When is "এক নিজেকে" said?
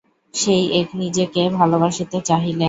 0.79-1.41